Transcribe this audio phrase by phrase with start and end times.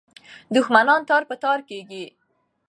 [0.55, 2.05] دښمنان تار په تار کېږي.